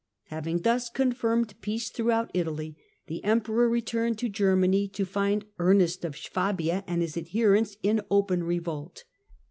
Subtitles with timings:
[0.29, 6.17] Having thus confirmed peace throughout Italy, the Emperor returned to Germany, to find Ernest of
[6.17, 9.03] Swabia and his adherents in open revolt.